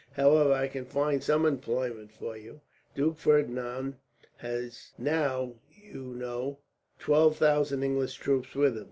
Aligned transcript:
However, 0.13 0.51
I 0.51 0.67
can 0.67 0.83
find 0.85 1.21
some 1.23 1.45
employment 1.45 2.11
for 2.11 2.35
you. 2.35 2.61
Duke 2.95 3.19
Ferdinand 3.19 3.97
has 4.37 4.93
now, 4.97 5.53
you 5.69 6.15
know, 6.15 6.57
twelve 6.97 7.37
thousand 7.37 7.83
English 7.83 8.15
troops 8.15 8.55
with 8.55 8.77
him. 8.77 8.79